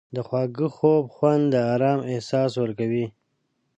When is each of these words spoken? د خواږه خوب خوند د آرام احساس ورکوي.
د 0.15 0.17
خواږه 0.27 0.67
خوب 0.75 1.05
خوند 1.15 1.43
د 1.53 1.55
آرام 1.73 1.99
احساس 2.11 2.51
ورکوي. 2.63 3.05